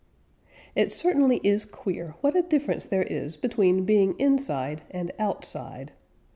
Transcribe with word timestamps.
_It 0.73 0.91
certainly 0.91 1.39
is 1.43 1.63
queer 1.63 2.15
what 2.21 2.35
a 2.35 2.41
difference 2.41 2.87
there 2.87 3.03
is 3.03 3.37
between 3.37 3.85
being 3.85 4.15
inside 4.19 4.81
and 4.89 5.11
outside. 5.19 5.91